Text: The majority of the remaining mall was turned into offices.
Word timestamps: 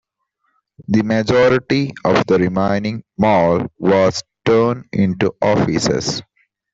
The 0.87 1.03
majority 1.03 1.93
of 2.03 2.25
the 2.25 2.39
remaining 2.39 3.03
mall 3.19 3.67
was 3.77 4.23
turned 4.45 4.85
into 4.93 5.31
offices. 5.43 6.23